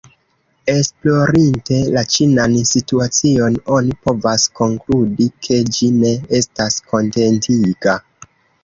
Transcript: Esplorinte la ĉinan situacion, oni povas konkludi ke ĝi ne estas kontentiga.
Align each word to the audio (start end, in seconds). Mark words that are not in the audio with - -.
Esplorinte 0.71 1.77
la 1.97 2.03
ĉinan 2.15 2.57
situacion, 2.71 3.59
oni 3.77 3.95
povas 4.09 4.49
konkludi 4.63 5.29
ke 5.45 5.63
ĝi 5.77 5.95
ne 6.03 6.19
estas 6.41 6.85
kontentiga. 6.93 8.01